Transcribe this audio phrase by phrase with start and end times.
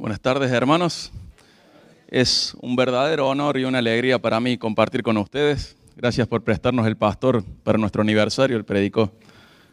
[0.00, 1.12] Buenas tardes, hermanos.
[2.08, 5.76] Es un verdadero honor y una alegría para mí compartir con ustedes.
[5.94, 9.12] Gracias por prestarnos el pastor para nuestro aniversario, el predicó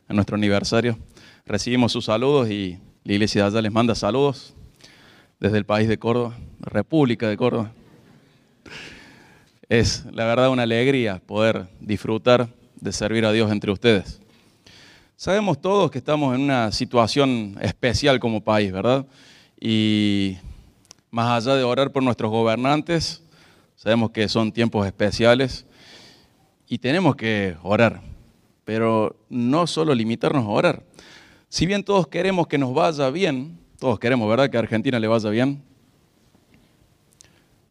[0.10, 0.98] en nuestro aniversario.
[1.46, 4.54] Recibimos sus saludos y la iglesia de allá les manda saludos
[5.40, 7.72] desde el país de Córdoba, República de Córdoba.
[9.70, 14.20] Es la verdad una alegría poder disfrutar de servir a Dios entre ustedes.
[15.16, 19.06] Sabemos todos que estamos en una situación especial como país, ¿verdad?
[19.60, 20.38] Y
[21.10, 23.24] más allá de orar por nuestros gobernantes,
[23.76, 25.66] sabemos que son tiempos especiales
[26.68, 28.02] y tenemos que orar,
[28.66, 30.84] pero no solo limitarnos a orar.
[31.50, 35.08] Si bien todos queremos que nos vaya bien, todos queremos, ¿verdad?, que a Argentina le
[35.08, 35.64] vaya bien,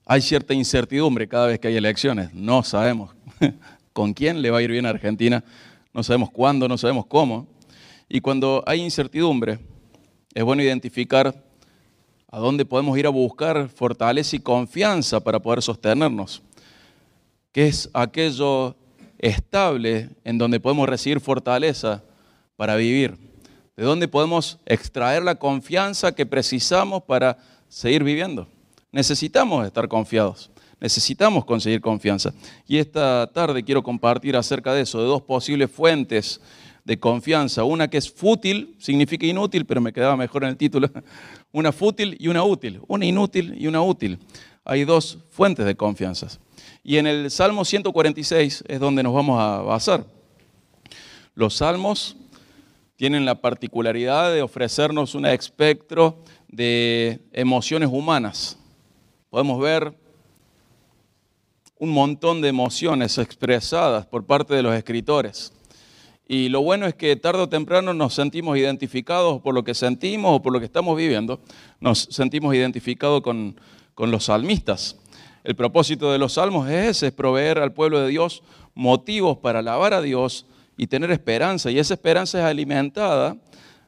[0.06, 2.33] hay cierta incertidumbre cada vez que hay elecciones.
[2.33, 3.14] No sabemos
[3.92, 5.45] con quién le va a ir bien a Argentina,
[5.92, 7.47] no sabemos cuándo, no sabemos cómo.
[8.09, 9.59] Y cuando hay incertidumbre,
[10.33, 11.45] es bueno identificar
[12.29, 16.42] a dónde podemos ir a buscar fortaleza y confianza para poder sostenernos,
[17.53, 18.75] que es aquello
[19.19, 22.03] estable en donde podemos recibir fortaleza
[22.56, 23.17] para vivir,
[23.77, 28.48] de dónde podemos extraer la confianza que precisamos para seguir viviendo.
[28.91, 30.50] Necesitamos estar confiados,
[30.81, 32.33] necesitamos conseguir confianza.
[32.67, 36.41] Y esta tarde quiero compartir acerca de eso, de dos posibles fuentes
[36.87, 37.65] de confianza.
[37.65, 40.89] Una que es fútil, significa inútil, pero me quedaba mejor en el título.
[41.57, 42.83] Una fútil y una útil.
[42.87, 44.19] Una inútil y una útil.
[44.62, 46.29] Hay dos fuentes de confianza.
[46.85, 50.05] Y en el Salmo 146 es donde nos vamos a basar.
[51.34, 52.15] Los salmos
[52.97, 58.59] tienen la particularidad de ofrecernos un espectro de emociones humanas.
[59.31, 59.95] Podemos ver
[61.79, 65.55] un montón de emociones expresadas por parte de los escritores.
[66.28, 70.36] Y lo bueno es que tarde o temprano nos sentimos identificados por lo que sentimos
[70.36, 71.41] o por lo que estamos viviendo,
[71.78, 73.56] nos sentimos identificados con,
[73.96, 74.97] los salmistas.
[75.44, 78.42] El propósito de los salmos es ese, es proveer al pueblo de Dios
[78.74, 81.70] motivos para alabar a Dios y tener esperanza.
[81.70, 83.36] Y esa esperanza es alimentada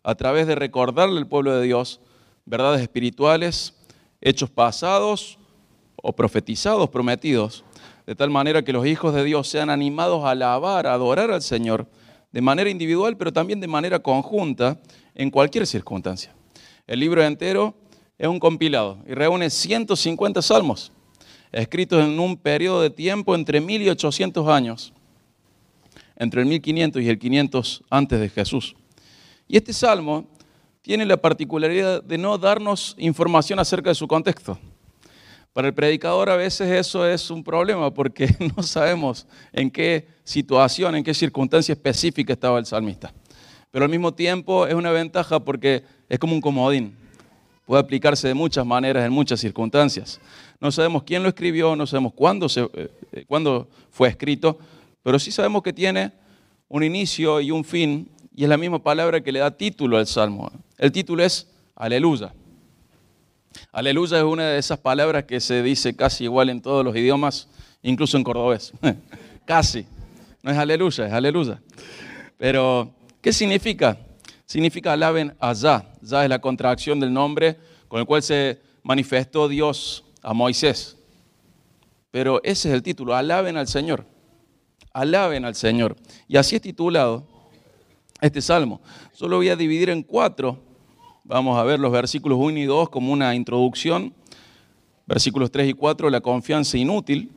[0.04, 2.00] a través de recordarle al pueblo de Dios
[2.46, 3.74] verdades espirituales,
[4.20, 5.38] hechos pasados
[5.96, 7.64] o profetizados, prometidos,
[8.06, 11.42] de tal manera que los hijos de Dios sean animados a alabar, a adorar al
[11.42, 11.88] Señor
[12.32, 14.78] de manera individual, pero también de manera conjunta
[15.14, 16.34] en cualquier circunstancia.
[16.86, 17.74] El libro entero
[18.18, 20.92] es un compilado y reúne 150 salmos,
[21.52, 24.92] escritos en un periodo de tiempo entre 1800 años,
[26.16, 28.74] entre el 1500 y el 500 antes de Jesús.
[29.46, 30.26] Y este salmo
[30.82, 34.58] tiene la particularidad de no darnos información acerca de su contexto.
[35.52, 40.94] Para el predicador a veces eso es un problema porque no sabemos en qué situación,
[40.94, 43.12] en qué circunstancia específica estaba el salmista.
[43.70, 46.96] Pero al mismo tiempo es una ventaja porque es como un comodín.
[47.66, 50.20] Puede aplicarse de muchas maneras, en muchas circunstancias.
[50.60, 54.58] No sabemos quién lo escribió, no sabemos cuándo, eh, eh, fue escrito,
[55.02, 56.12] pero sí sabemos que tiene
[56.68, 60.06] un inicio y un fin, y es la misma palabra que le da título al
[60.06, 60.50] salmo.
[60.78, 62.32] El título es Aleluya.
[63.72, 67.48] Aleluya es una de esas palabras que se dice casi igual en todos los idiomas,
[67.82, 68.72] incluso en cordobés.
[69.44, 69.86] casi.
[70.42, 71.60] No es aleluya, es aleluya.
[72.36, 73.98] Pero, ¿qué significa?
[74.46, 75.84] Significa alaben allá.
[76.00, 77.56] Ya es la contracción del nombre
[77.88, 80.96] con el cual se manifestó Dios a Moisés.
[82.10, 84.06] Pero ese es el título, alaben al Señor.
[84.92, 85.96] Alaben al Señor.
[86.26, 87.26] Y así es titulado
[88.20, 88.80] este salmo.
[89.12, 90.67] Solo voy a dividir en cuatro
[91.28, 94.14] Vamos a ver los versículos 1 y 2 como una introducción.
[95.06, 97.30] Versículos 3 y 4, la confianza inútil.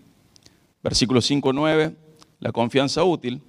[0.82, 1.96] Versículos 5 y 9,
[2.40, 3.42] la confianza útil.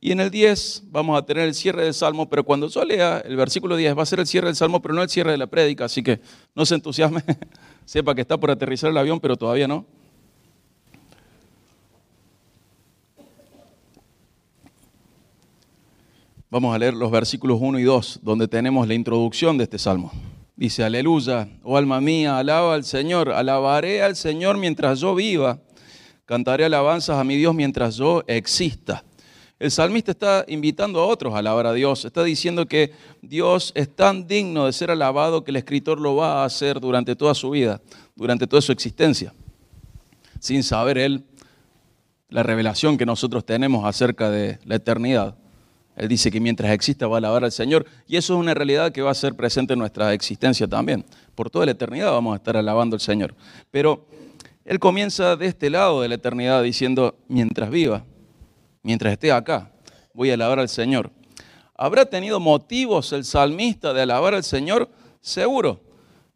[0.00, 3.18] Y en el 10 vamos a tener el cierre del Salmo, pero cuando yo lea
[3.26, 5.36] el versículo 10 va a ser el cierre del Salmo, pero no el cierre de
[5.36, 6.18] la prédica, así que
[6.54, 7.22] no se entusiasme,
[7.84, 9.84] sepa que está por aterrizar el avión, pero todavía no.
[16.54, 20.12] Vamos a leer los versículos 1 y 2, donde tenemos la introducción de este salmo.
[20.54, 25.58] Dice, aleluya, oh alma mía, alaba al Señor, alabaré al Señor mientras yo viva,
[26.26, 29.02] cantaré alabanzas a mi Dios mientras yo exista.
[29.58, 33.92] El salmista está invitando a otros a alabar a Dios, está diciendo que Dios es
[33.92, 37.50] tan digno de ser alabado que el escritor lo va a hacer durante toda su
[37.50, 37.80] vida,
[38.14, 39.34] durante toda su existencia,
[40.38, 41.24] sin saber él
[42.28, 45.36] la revelación que nosotros tenemos acerca de la eternidad.
[45.96, 48.90] Él dice que mientras exista va a alabar al Señor y eso es una realidad
[48.92, 51.04] que va a ser presente en nuestra existencia también.
[51.34, 53.34] Por toda la eternidad vamos a estar alabando al Señor.
[53.70, 54.06] Pero
[54.64, 58.04] Él comienza de este lado de la eternidad diciendo, mientras viva,
[58.82, 59.70] mientras esté acá,
[60.12, 61.12] voy a alabar al Señor.
[61.76, 64.90] ¿Habrá tenido motivos el salmista de alabar al Señor?
[65.20, 65.80] Seguro.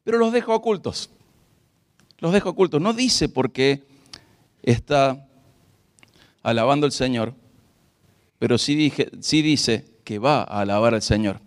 [0.03, 1.11] pero los deja ocultos.
[2.19, 2.81] Los deja ocultos.
[2.81, 3.85] No dice por qué
[4.63, 5.27] está
[6.43, 7.35] alabando al Señor,
[8.38, 11.40] pero sí, dice que va a alabar al Señor.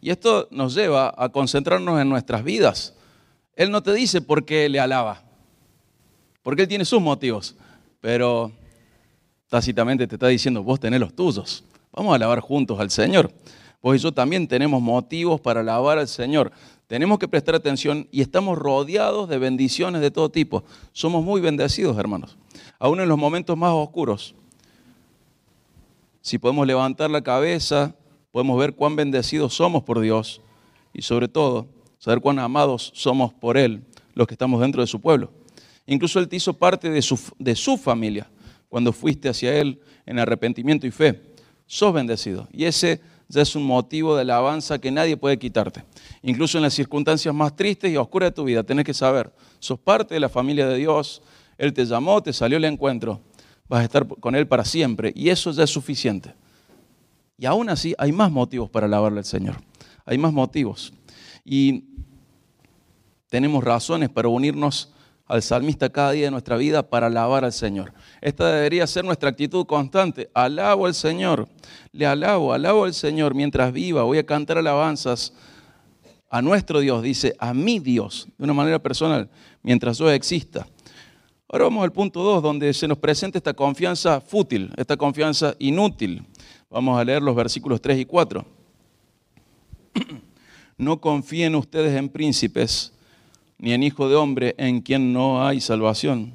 [0.00, 2.94] Y esto nos lleva a concentrarnos en nuestras vidas.
[3.56, 5.22] Él no te dice por qué le alaba,
[6.42, 7.56] porque Él tiene sus motivos,
[8.00, 8.52] pero
[9.48, 11.64] tácitamente te está diciendo, vos tenés los tuyos.
[11.92, 13.32] Vamos a alabar juntos al Señor.
[13.80, 16.50] Vos y yo también tenemos motivos para alabar al Señor.
[16.86, 20.64] Tenemos que prestar atención y estamos rodeados de bendiciones de todo tipo.
[20.92, 22.36] Somos muy bendecidos, hermanos.
[22.78, 24.34] Aún en los momentos más oscuros.
[26.24, 27.94] Si podemos levantar la cabeza,
[28.30, 30.40] podemos ver cuán bendecidos somos por Dios
[30.94, 31.68] y sobre todo
[31.98, 33.84] saber cuán amados somos por Él,
[34.14, 35.30] los que estamos dentro de su pueblo.
[35.84, 38.30] Incluso Él te hizo parte de su, familia
[38.70, 41.20] cuando fuiste hacia Él en arrepentimiento y fe.
[41.66, 42.48] Sos bendecido.
[42.50, 45.84] Y ese ya es un motivo de alabanza que nadie puede quitarte.
[46.22, 49.78] Incluso en las circunstancias más tristes y oscuras de tu vida, tenés que saber, sos
[49.78, 51.20] parte de la familia de Dios,
[51.58, 53.20] Él te llamó, te salió el encuentro,
[53.68, 55.12] vas a estar con Él para siempre.
[55.14, 56.34] Y eso ya es suficiente.
[57.38, 59.56] Y aún así hay más motivos para alabarle al Señor.
[60.04, 60.92] Hay más motivos.
[61.44, 61.84] Y
[63.28, 64.92] tenemos razones para unirnos
[65.26, 67.92] al salmista cada día de nuestra vida para alabar al Señor.
[68.20, 70.30] Esta debería ser nuestra actitud constante.
[70.34, 71.48] Alabo al Señor,
[71.92, 74.02] le alabo, alabo al Señor mientras viva.
[74.02, 75.32] Voy a cantar alabanzas
[76.30, 79.30] a nuestro Dios, dice, a mi Dios, de una manera personal,
[79.62, 80.66] mientras yo exista.
[81.48, 86.24] Ahora vamos al punto 2, donde se nos presenta esta confianza fútil, esta confianza inútil.
[86.70, 88.44] Vamos a leer los versículos 3 y 4.
[90.76, 92.92] No confíen ustedes en príncipes
[93.58, 96.34] ni en hijo de hombre en quien no hay salvación.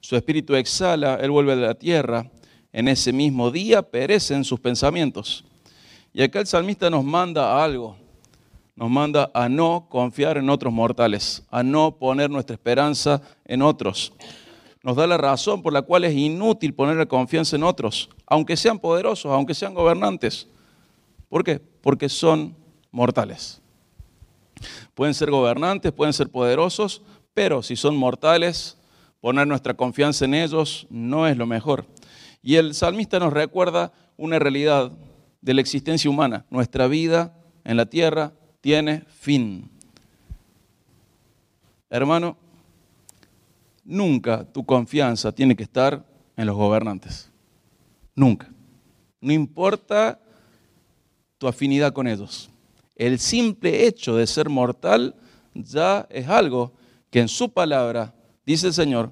[0.00, 2.30] Su espíritu exhala, él vuelve de la tierra,
[2.74, 5.46] en ese mismo día perecen sus pensamientos.
[6.12, 7.96] Y acá el salmista nos manda algo,
[8.80, 14.14] nos manda a no confiar en otros mortales, a no poner nuestra esperanza en otros.
[14.82, 18.56] Nos da la razón por la cual es inútil poner la confianza en otros, aunque
[18.56, 20.48] sean poderosos, aunque sean gobernantes.
[21.28, 21.60] ¿Por qué?
[21.82, 22.56] Porque son
[22.90, 23.60] mortales.
[24.94, 27.02] Pueden ser gobernantes, pueden ser poderosos,
[27.34, 28.78] pero si son mortales,
[29.20, 31.84] poner nuestra confianza en ellos no es lo mejor.
[32.42, 34.90] Y el salmista nos recuerda una realidad
[35.42, 36.46] de la existencia humana.
[36.48, 39.68] Nuestra vida en la tierra tiene fin.
[41.88, 42.36] Hermano,
[43.84, 46.04] nunca tu confianza tiene que estar
[46.36, 47.30] en los gobernantes.
[48.14, 48.48] Nunca.
[49.20, 50.20] No importa
[51.38, 52.50] tu afinidad con ellos
[53.00, 55.14] el simple hecho de ser mortal
[55.54, 56.72] ya es algo
[57.08, 58.12] que en su palabra,
[58.44, 59.10] dice el Señor,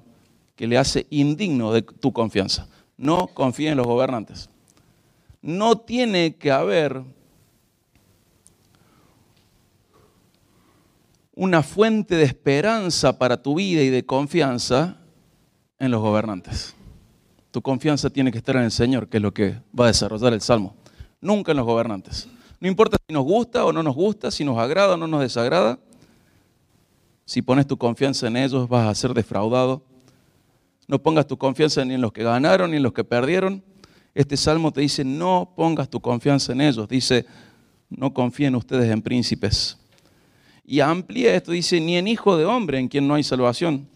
[0.55, 2.67] que le hace indigno de tu confianza.
[2.97, 4.47] No confíe en los gobernantes.
[5.41, 7.01] No tiene que haber
[11.39, 14.97] una fuente de esperanza para tu vida y de confianza
[15.79, 16.75] en los gobernantes.
[17.51, 20.33] Tu confianza tiene que estar en el Señor, que es lo que va a desarrollar
[20.33, 20.75] el Salmo.
[21.21, 22.27] Nunca en los gobernantes.
[22.59, 25.21] No importa si nos gusta o no nos gusta, si nos agrada o no nos
[25.21, 25.79] desagrada.
[27.23, 29.81] Si pones tu confianza en ellos vas a ser defraudado.
[30.89, 33.63] No pongas tu confianza ni en los que ganaron ni en los que perdieron.
[34.13, 36.89] Este salmo te dice, no pongas tu confianza en ellos.
[36.89, 37.25] Dice,
[37.89, 39.78] no confíen ustedes en príncipes.
[40.71, 43.87] Y amplía esto, dice, ni en hijo de hombre en quien no hay salvación.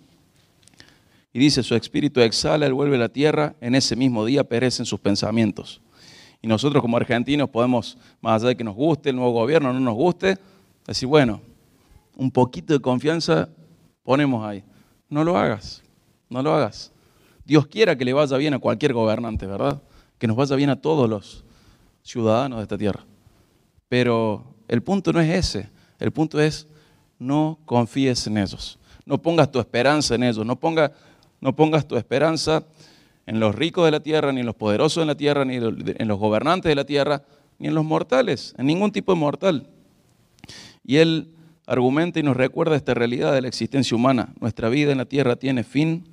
[1.31, 4.83] Y dice, su espíritu exhala, él vuelve a la tierra, en ese mismo día perecen
[4.83, 5.81] sus pensamientos.
[6.41, 9.79] Y nosotros como argentinos podemos, más allá de que nos guste el nuevo gobierno, no
[9.79, 10.39] nos guste,
[10.87, 11.41] decir, bueno,
[12.15, 13.49] un poquito de confianza
[14.01, 14.63] ponemos ahí.
[15.09, 15.83] No lo hagas,
[16.27, 16.91] no lo hagas.
[17.45, 19.79] Dios quiera que le vaya bien a cualquier gobernante, ¿verdad?
[20.17, 21.45] Que nos vaya bien a todos los
[22.01, 23.05] ciudadanos de esta tierra.
[23.89, 25.69] Pero el punto no es ese,
[26.03, 26.67] el punto es
[27.17, 30.59] no confíes en ellos, no pongas tu esperanza en ellos, no,
[31.39, 32.65] no pongas tu esperanza
[33.25, 36.07] en los ricos de la tierra, ni en los poderosos de la tierra, ni en
[36.09, 37.23] los gobernantes de la tierra,
[37.57, 39.69] ni en los mortales, en ningún tipo de mortal.
[40.85, 41.29] Y él
[41.65, 44.33] argumenta y nos recuerda esta realidad de la existencia humana.
[44.41, 46.03] Nuestra vida en la tierra tiene fin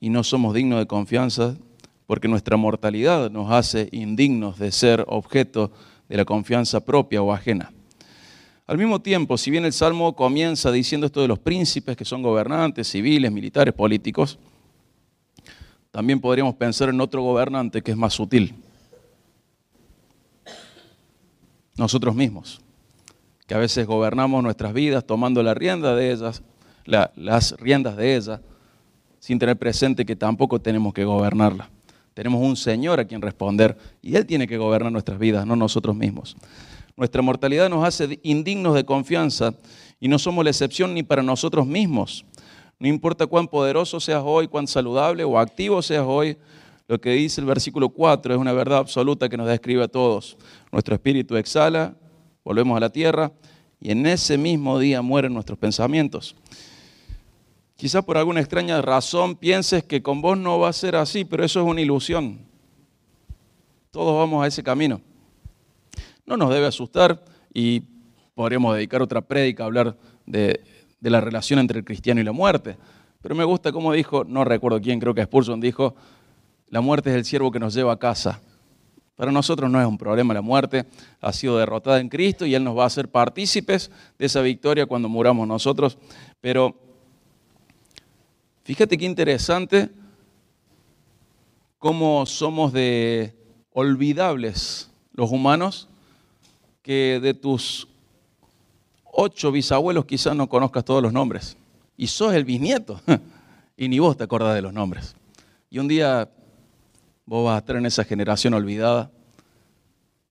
[0.00, 1.56] y no somos dignos de confianza
[2.06, 5.72] porque nuestra mortalidad nos hace indignos de ser objeto
[6.10, 7.72] de la confianza propia o ajena.
[8.66, 12.22] Al mismo tiempo, si bien el Salmo comienza diciendo esto de los príncipes que son
[12.22, 14.38] gobernantes, civiles, militares, políticos,
[15.90, 18.54] también podríamos pensar en otro gobernante que es más sutil.
[21.76, 22.60] Nosotros mismos,
[23.46, 26.42] que a veces gobernamos nuestras vidas tomando la rienda de ellas,
[26.84, 28.40] las riendas de ellas,
[29.18, 31.68] sin tener presente que tampoco tenemos que gobernarla.
[32.14, 35.96] Tenemos un Señor a quien responder y Él tiene que gobernar nuestras vidas, no nosotros
[35.96, 36.36] mismos.
[36.96, 39.54] Nuestra mortalidad nos hace indignos de confianza
[40.00, 42.24] Y no somos la excepción ni para nosotros mismos.
[42.78, 46.36] No importa cuán poderoso seas hoy, cuán saludable o activo seas hoy,
[46.88, 50.36] lo que dice el versículo 4 es una verdad absoluta que nos describe a todos.
[50.72, 51.94] Nuestro espíritu exhala,
[52.44, 53.30] volvemos a la tierra
[53.80, 56.34] y en ese mismo día mueren nuestros pensamientos.
[57.76, 61.44] Quizás por alguna extraña razón pienses que con vos no va a ser así, pero
[61.44, 62.40] eso es una ilusión.
[63.92, 65.00] Todos vamos a ese camino.
[66.26, 67.82] No nos debe asustar y
[68.34, 70.60] podríamos dedicar otra prédica a hablar de,
[71.00, 72.76] la relación entre el cristiano y la muerte.
[73.20, 75.94] Pero me gusta como dijo, no recuerdo quién, creo que Spurgeon dijo,
[76.68, 78.40] la muerte es el siervo que nos lleva a casa.
[79.14, 80.86] Para nosotros no es un problema la muerte,
[81.20, 84.86] ha sido derrotada en Cristo y Él nos va a hacer partícipes de esa victoria
[84.86, 85.98] cuando muramos nosotros.
[86.40, 86.74] Pero
[88.64, 89.90] fíjate qué interesante
[91.78, 93.34] cómo somos de
[93.72, 95.88] olvidables los humanos,
[96.82, 97.88] que de tus
[99.04, 101.56] ocho bisabuelos quizás no conozcas todos los nombres.
[101.96, 103.00] Y sos el bisnieto.
[103.76, 105.14] y ni vos te acordás de los nombres.
[105.70, 106.28] Y un día
[107.24, 109.10] vos vas a estar en esa generación olvidada.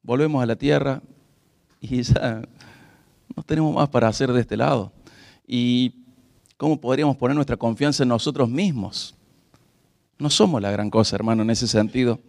[0.03, 1.01] Volvemos a la tierra
[1.79, 2.41] y ya
[3.35, 4.91] no tenemos más para hacer de este lado.
[5.47, 5.95] ¿Y
[6.57, 9.15] cómo podríamos poner nuestra confianza en nosotros mismos?
[10.17, 12.19] No somos la gran cosa, hermano, en ese sentido.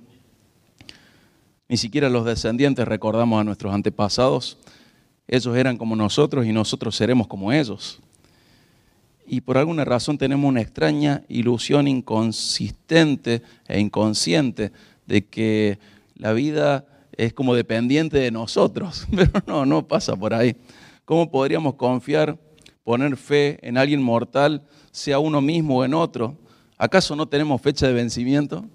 [1.73, 4.59] Ni siquiera los descendientes recordamos a nuestros antepasados.
[5.27, 7.99] Ellos eran como nosotros y nosotros seremos como ellos
[9.27, 14.71] y por alguna razón tenemos una extraña ilusión inconsistente e inconsciente
[15.07, 15.79] de que
[16.15, 16.85] la vida
[17.17, 20.55] es como dependiente de nosotros, pero no, no pasa por ahí.
[21.07, 22.39] ¿Cómo podríamos confiar,
[22.85, 24.61] poner fe en alguien mortal,
[24.91, 26.37] sea uno mismo o en otro?
[26.77, 28.67] ¿Acaso no tenemos fecha de vencimiento?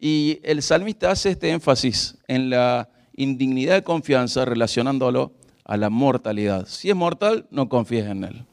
[0.00, 5.32] Y el salmista hace este énfasis en la indignidad de confianza relacionándolo
[5.64, 6.66] a la mortalidad.
[6.66, 8.44] Si es mortal, no confíes en él.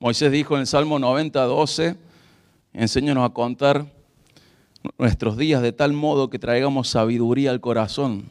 [0.00, 1.96] Moisés dijo en el Salmo 90, 12,
[2.72, 3.86] enséñanos a contar
[4.98, 8.28] nuestros días de tal modo que traigamos sabiduría al corazón.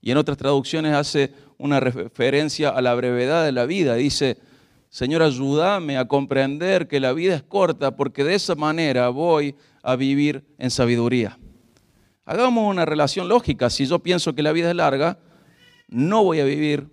[0.00, 3.94] Y en otras traducciones hace una referencia a la brevedad de la vida.
[3.96, 4.38] Dice,
[4.90, 9.96] Señor, ayúdame a comprender que la vida es corta porque de esa manera voy a
[9.96, 11.38] vivir en sabiduría.
[12.24, 13.70] Hagamos una relación lógica.
[13.70, 15.18] Si yo pienso que la vida es larga,
[15.88, 16.88] no voy a vivir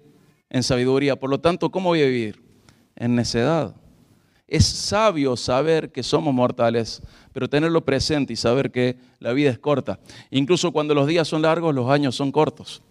[0.49, 1.17] en sabiduría.
[1.17, 2.41] Por lo tanto, ¿cómo voy a vivir?
[2.95, 3.75] En necedad.
[4.47, 7.01] Es sabio saber que somos mortales,
[7.33, 9.99] pero tenerlo presente y saber que la vida es corta.
[10.29, 12.83] Incluso cuando los días son largos, los años son cortos.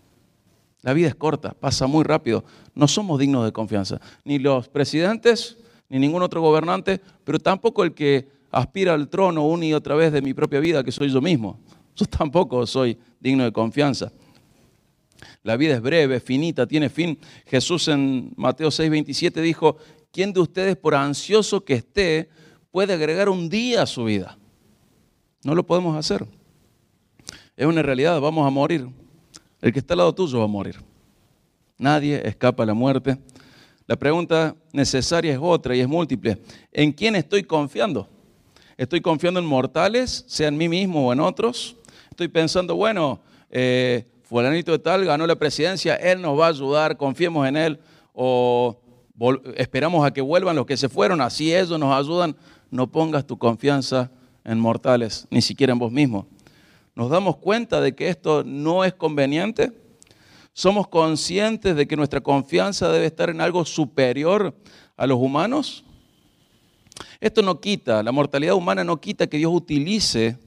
[0.84, 2.44] La vida es corta, pasa muy rápido.
[2.74, 3.98] No somos dignos de confianza.
[4.22, 5.56] Ni los presidentes,
[5.88, 10.12] ni ningún otro gobernante, pero tampoco el que aspira al trono una y otra vez
[10.12, 11.58] de mi propia vida, que soy yo mismo.
[11.96, 14.12] Yo tampoco soy digno de confianza.
[15.42, 17.18] La vida es breve, finita, tiene fin.
[17.46, 19.78] Jesús en Mateo 6:27 dijo,
[20.12, 22.28] ¿Quién de ustedes, por ansioso que esté,
[22.70, 24.36] puede agregar un día a su vida?
[25.44, 26.26] No lo podemos hacer.
[27.56, 28.86] Es una realidad, vamos a morir.
[29.64, 30.76] El que está al lado tuyo va a morir.
[31.78, 33.16] Nadie escapa a la muerte.
[33.86, 36.36] La pregunta necesaria es otra y es múltiple.
[36.70, 38.06] ¿En quién estoy confiando?
[38.76, 41.76] ¿Estoy confiando en mortales, sea en mí mismo o en otros?
[42.10, 46.98] Estoy pensando, bueno, eh, fulanito de tal ganó la presidencia, él nos va a ayudar,
[46.98, 47.80] confiemos en él.
[48.12, 48.78] O
[49.56, 52.36] esperamos a que vuelvan los que se fueron, así ellos nos ayudan.
[52.70, 54.10] No pongas tu confianza
[54.44, 56.26] en mortales, ni siquiera en vos mismo.
[56.94, 59.72] ¿Nos damos cuenta de que esto no es conveniente?
[60.52, 64.54] ¿Somos conscientes de que nuestra confianza debe estar en algo superior
[64.96, 65.84] a los humanos?
[67.20, 70.38] Esto no quita, la mortalidad humana no quita que Dios utilice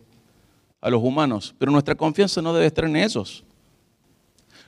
[0.79, 3.43] a los humanos, pero nuestra confianza no debe estar en ellos.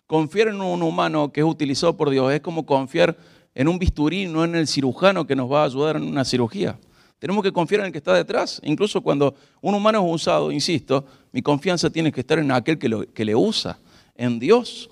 [0.05, 3.15] Confiar en un humano que es utilizado por Dios es como confiar
[3.55, 6.77] en un bisturí, no en el cirujano que nos va a ayudar en una cirugía.
[7.19, 8.61] Tenemos que confiar en el que está detrás.
[8.63, 13.07] Incluso cuando un humano es usado, insisto, mi confianza tiene que estar en aquel que,
[13.13, 13.77] que le usa,
[14.15, 14.89] en Dios.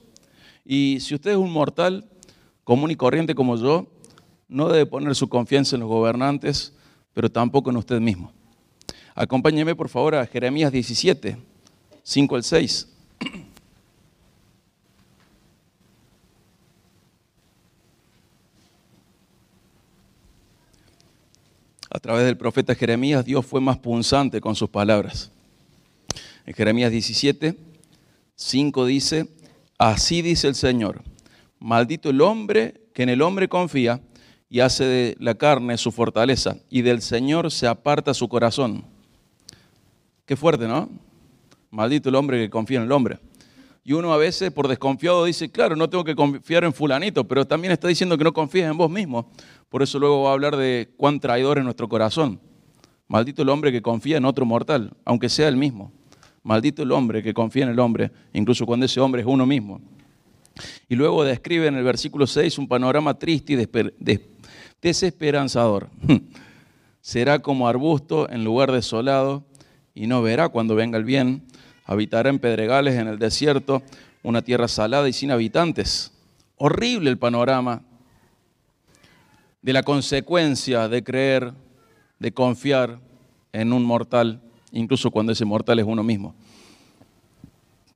[0.66, 2.06] Y si usted es un mortal
[2.66, 3.88] común y corriente como yo,
[4.50, 6.74] no debe poner su confianza en los gobernantes,
[7.14, 8.32] pero tampoco en usted mismo.
[9.16, 11.38] Acompáñeme por favor a Jeremías 17,
[12.04, 12.97] 5 al 6.
[21.90, 25.32] A través del profeta Jeremías, Dios fue más punzante con sus palabras.
[26.46, 27.56] En Jeremías 17,
[28.36, 29.28] 5 dice,
[29.78, 31.04] así dice el Señor,
[31.60, 34.02] maldito el hombre que en el hombre confía
[34.50, 38.86] y hace de la carne su fortaleza, y del Señor se aparta su corazón.
[40.26, 40.90] Qué fuerte, ¿no?
[41.70, 43.20] Maldito el hombre que confía en el hombre.
[43.88, 47.48] Y uno a veces por desconfiado dice, claro, no tengo que confiar en fulanito, pero
[47.48, 49.32] también está diciendo que no confíes en vos mismo.
[49.70, 52.42] Por eso luego va a hablar de cuán traidor es nuestro corazón.
[53.08, 55.94] Maldito el hombre que confía en otro mortal, aunque sea el mismo.
[56.44, 59.80] Maldito el hombre que confía en el hombre, incluso cuando ese hombre es uno mismo.
[60.90, 64.20] Y luego describe en el versículo 6 un panorama triste y
[64.82, 65.88] desesperanzador.
[67.00, 69.46] Será como arbusto en lugar desolado
[69.96, 71.44] y no verá cuando venga el bien.
[71.88, 73.82] Habitará en pedregales en el desierto,
[74.22, 76.12] una tierra salada y sin habitantes.
[76.58, 77.82] Horrible el panorama
[79.62, 81.54] de la consecuencia de creer,
[82.20, 83.00] de confiar
[83.54, 84.42] en un mortal,
[84.74, 86.36] incluso cuando ese mortal es uno mismo.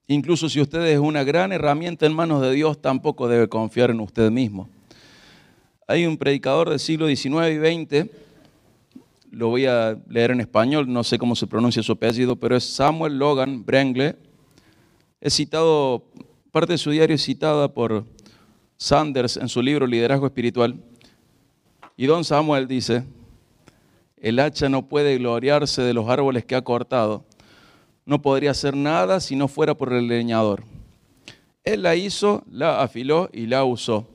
[0.07, 4.00] Incluso si usted es una gran herramienta en manos de Dios, tampoco debe confiar en
[4.00, 4.69] usted mismo.
[5.86, 8.10] Hay un predicador del siglo XIX y XX,
[9.32, 12.64] lo voy a leer en español, no sé cómo se pronuncia su apellido, pero es
[12.64, 14.16] Samuel Logan Brengle.
[15.20, 16.06] Es citado,
[16.52, 18.06] parte de su diario es citada por
[18.78, 20.76] Sanders en su libro Liderazgo Espiritual.
[21.98, 23.04] Y don Samuel dice,
[24.18, 27.26] el hacha no puede gloriarse de los árboles que ha cortado
[28.06, 30.64] no podría hacer nada si no fuera por el leñador.
[31.64, 34.08] Él la hizo, la afiló y la usó.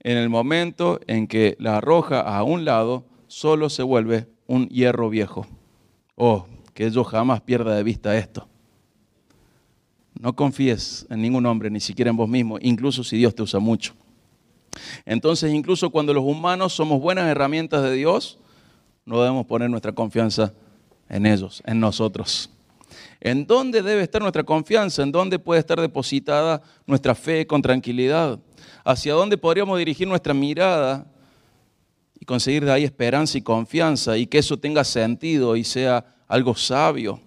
[0.00, 5.08] En el momento en que la arroja a un lado, solo se vuelve un hierro
[5.08, 5.46] viejo.
[6.14, 6.44] Oh,
[6.74, 8.46] que yo jamás pierda de vista esto.
[10.12, 13.60] No confíes en ningún hombre, ni siquiera en vos mismo, incluso si Dios te usa
[13.60, 13.94] mucho.
[15.06, 18.38] Entonces, incluso cuando los humanos somos buenas herramientas de Dios,
[19.06, 20.52] no debemos poner nuestra confianza
[21.08, 22.50] en ellos, en nosotros.
[23.22, 25.02] ¿En dónde debe estar nuestra confianza?
[25.02, 28.38] ¿En dónde puede estar depositada nuestra fe con tranquilidad?
[28.84, 31.06] ¿Hacia dónde podríamos dirigir nuestra mirada
[32.22, 36.54] y conseguir de ahí esperanza y confianza y que eso tenga sentido y sea algo
[36.54, 37.18] sabio?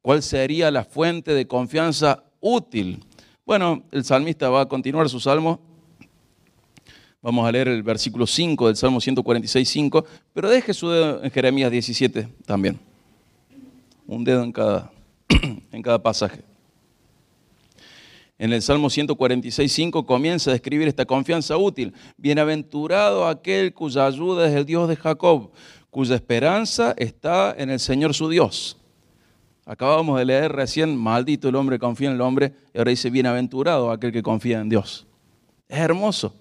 [0.00, 3.04] ¿Cuál sería la fuente de confianza útil?
[3.44, 5.60] Bueno, el salmista va a continuar su salmo.
[7.20, 11.30] Vamos a leer el versículo 5 del Salmo 146, 5, pero deje su dedo en
[11.30, 12.80] Jeremías 17 también
[14.06, 14.90] un dedo en cada,
[15.70, 16.42] en cada pasaje.
[18.38, 21.92] En el Salmo 146, 5 comienza a describir esta confianza útil.
[22.16, 25.50] Bienaventurado aquel cuya ayuda es el Dios de Jacob,
[25.90, 28.76] cuya esperanza está en el Señor su Dios.
[29.66, 33.90] Acabamos de leer recién, maldito el hombre confía en el hombre, y ahora dice, bienaventurado
[33.90, 35.06] aquel que confía en Dios.
[35.68, 36.32] Es hermoso.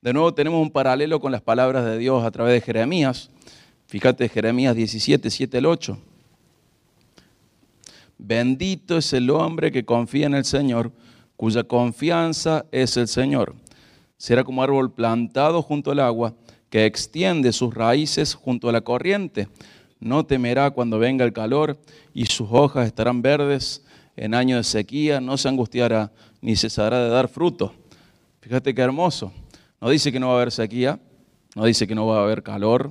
[0.00, 3.30] De nuevo tenemos un paralelo con las palabras de Dios a través de Jeremías.
[3.86, 5.98] Fíjate Jeremías 17, 7 al 8.
[8.18, 10.90] Bendito es el hombre que confía en el Señor,
[11.44, 13.54] cuya confianza es el Señor.
[14.16, 16.32] Será como árbol plantado junto al agua,
[16.70, 19.48] que extiende sus raíces junto a la corriente.
[20.00, 21.78] No temerá cuando venga el calor
[22.14, 23.84] y sus hojas estarán verdes.
[24.16, 27.74] En año de sequía no se angustiará ni cesará de dar fruto.
[28.40, 29.30] Fíjate qué hermoso.
[29.82, 30.98] No dice que no va a haber sequía,
[31.54, 32.90] no dice que no va a haber calor.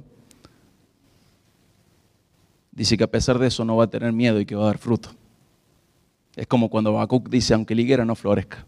[2.71, 4.67] Dice que a pesar de eso no va a tener miedo y que va a
[4.67, 5.09] dar fruto.
[6.35, 8.65] Es como cuando Habacuc dice, aunque la higuera no florezca,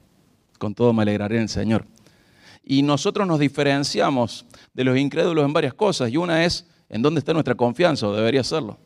[0.59, 1.85] con todo me alegraré en el Señor.
[2.63, 6.11] Y nosotros nos diferenciamos de los incrédulos en varias cosas.
[6.11, 8.77] Y una es en dónde está nuestra confianza, o debería serlo.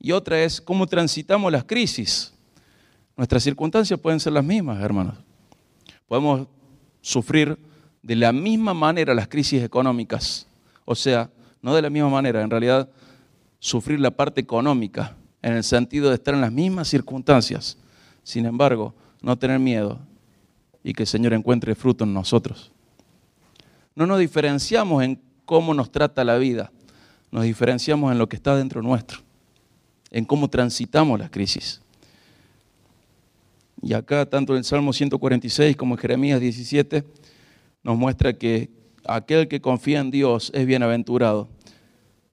[0.00, 2.32] Y otra es cómo transitamos las crisis.
[3.16, 5.16] Nuestras circunstancias pueden ser las mismas, hermanos.
[6.06, 6.46] Podemos
[7.00, 7.58] sufrir
[8.02, 10.46] de la misma manera las crisis económicas.
[10.84, 11.30] O sea,
[11.60, 12.88] no de la misma manera, en realidad
[13.58, 17.76] sufrir la parte económica, en el sentido de estar en las mismas circunstancias
[18.28, 20.00] sin embargo, no tener miedo
[20.84, 22.70] y que el Señor encuentre fruto en nosotros.
[23.94, 26.70] No nos diferenciamos en cómo nos trata la vida,
[27.30, 29.20] nos diferenciamos en lo que está dentro nuestro,
[30.10, 31.80] en cómo transitamos las crisis.
[33.80, 37.04] Y acá, tanto en Salmo 146 como en Jeremías 17,
[37.82, 38.68] nos muestra que
[39.06, 41.48] aquel que confía en Dios es bienaventurado.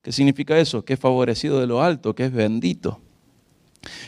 [0.02, 0.84] ¿Qué significa eso?
[0.84, 3.00] Que es favorecido de lo alto, que es bendito.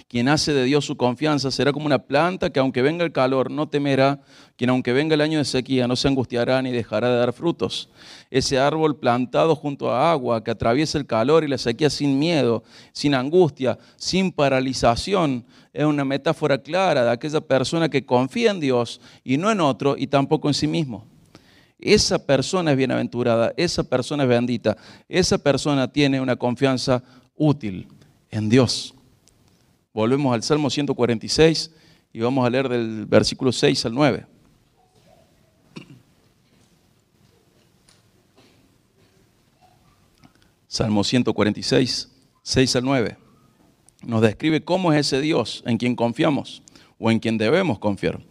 [0.08, 3.52] Quien hace de Dios su confianza será como una planta que aunque venga el calor
[3.52, 4.22] no temerá,
[4.56, 7.90] quien aunque venga el año de sequía no se angustiará ni dejará de dar frutos.
[8.30, 12.64] Ese árbol plantado junto a agua que atraviesa el calor y la sequía sin miedo,
[12.92, 19.00] sin angustia, sin paralización, es una metáfora clara de aquella persona que confía en Dios
[19.24, 21.06] y no en otro y tampoco en sí mismo.
[21.80, 24.76] Esa persona es bienaventurada, esa persona es bendita,
[25.08, 27.04] esa persona tiene una confianza
[27.36, 27.88] útil
[28.32, 28.97] en Dios.
[29.98, 31.72] Volvemos al Salmo 146
[32.14, 34.28] y vamos a leer del versículo 6 al 9.
[40.68, 42.12] Salmo 146,
[42.44, 43.18] 6 al 9.
[44.04, 46.62] Nos describe cómo es ese Dios en quien confiamos.
[47.00, 48.24] o en quien debemos confiar.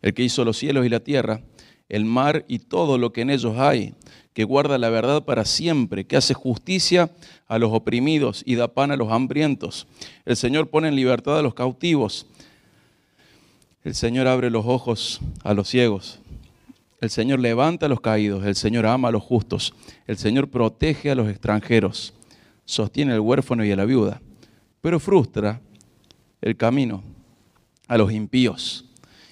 [0.00, 1.42] El que hizo los cielos y la tierra,
[1.90, 3.94] el mar y todo lo que en ellos hay,
[4.36, 7.10] que guarda la verdad para siempre, que hace justicia
[7.48, 9.86] a los oprimidos y da pan a los hambrientos.
[10.26, 12.26] El Señor pone en libertad a los cautivos.
[13.82, 16.20] El Señor abre los ojos a los ciegos.
[17.00, 18.44] El Señor levanta a los caídos.
[18.44, 19.72] El Señor ama a los justos.
[20.06, 22.12] El Señor protege a los extranjeros.
[22.66, 24.20] Sostiene al huérfano y a la viuda.
[24.82, 25.62] Pero frustra
[26.42, 27.02] el camino
[27.88, 28.84] a los impíos.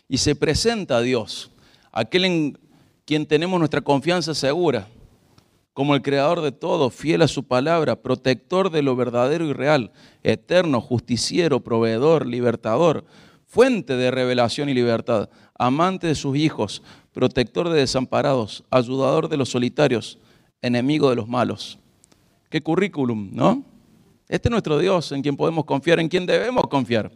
[0.09, 1.51] Y se presenta a Dios,
[1.93, 2.59] aquel en
[3.05, 4.89] quien tenemos nuestra confianza segura,
[5.73, 9.91] como el creador de todo, fiel a su palabra, protector de lo verdadero y real,
[10.23, 13.05] eterno, justiciero, proveedor, libertador,
[13.47, 19.51] fuente de revelación y libertad, amante de sus hijos, protector de desamparados, ayudador de los
[19.51, 20.19] solitarios,
[20.63, 21.79] enemigo de los malos.
[22.49, 23.65] Qué currículum, ¿no?
[24.29, 27.11] Este es nuestro Dios en quien podemos confiar, en quien debemos confiar,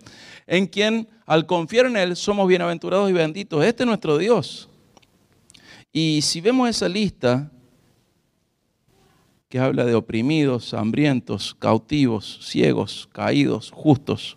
[0.47, 3.65] en quien al confiar en Él somos bienaventurados y benditos.
[3.65, 4.69] Este es nuestro Dios.
[5.93, 7.51] Y si vemos esa lista
[9.49, 14.37] que habla de oprimidos, hambrientos, cautivos, ciegos, caídos, justos,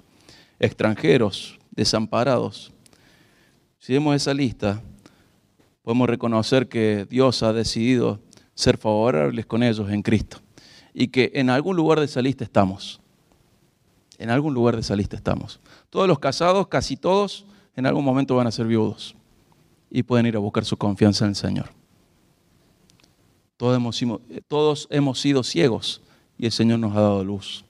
[0.60, 2.72] extranjeros, desamparados,
[3.80, 4.82] si vemos esa lista,
[5.82, 8.22] podemos reconocer que Dios ha decidido
[8.54, 10.38] ser favorables con ellos en Cristo
[10.94, 13.02] y que en algún lugar de esa lista estamos.
[14.18, 15.60] En algún lugar de esa lista estamos.
[15.90, 19.16] Todos los casados, casi todos, en algún momento van a ser viudos
[19.92, 21.70] y pueden ir a buscar su confianza en el Señor.
[23.58, 24.02] Todos hemos,
[24.48, 26.02] todos hemos sido ciegos
[26.38, 27.66] y el Señor nos ha dado luz.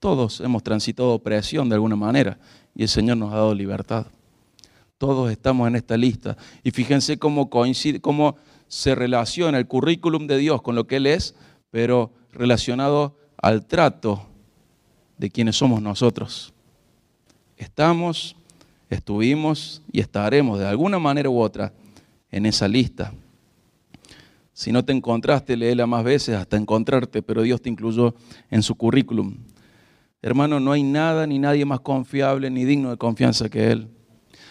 [0.00, 2.38] Todos hemos transitado opresión de alguna manera
[2.74, 4.06] y el Señor nos ha dado libertad.
[4.98, 6.36] Todos estamos en esta lista.
[6.62, 8.36] Y fíjense cómo coincide, cómo
[8.68, 11.34] se relaciona el currículum de Dios con lo que Él es,
[11.70, 14.26] pero relacionado al trato
[15.16, 16.52] de quienes somos nosotros.
[17.56, 18.36] Estamos,
[18.90, 21.72] estuvimos y estaremos de alguna manera u otra
[22.30, 23.12] en esa lista.
[24.52, 28.14] Si no te encontraste, léela más veces hasta encontrarte, pero Dios te incluyó
[28.50, 29.38] en su currículum.
[30.20, 33.88] Hermano, no hay nada ni nadie más confiable ni digno de confianza que Él.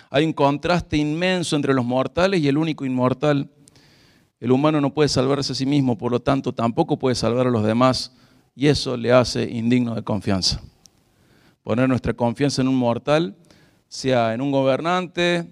[0.10, 3.52] Hay un contraste inmenso entre los mortales y el único inmortal.
[4.39, 7.52] El humano no puede salvarse a sí mismo, por lo tanto tampoco puede salvar a
[7.52, 8.15] los demás
[8.56, 10.62] y eso le hace indigno de confianza.
[11.62, 13.36] Poner nuestra confianza en un mortal,
[13.89, 15.45] sea en un gobernante,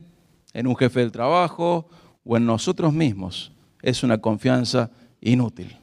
[0.54, 1.90] en un jefe del trabajo
[2.24, 5.76] o en nosotros mismos, es una confianza inútil.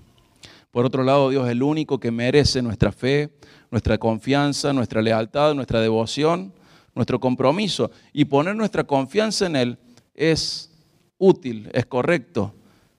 [0.70, 3.30] Por otro lado, Dios es el único que merece nuestra fe,
[3.70, 6.54] nuestra confianza, nuestra lealtad, nuestra devoción
[6.94, 7.90] nuestro compromiso.
[8.12, 9.78] Y poner nuestra confianza en Él
[10.14, 10.72] es
[11.18, 12.54] útil, es correcto.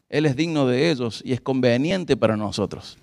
[0.10, 2.98] Él es digno de ellos y es conveniente para nosotros.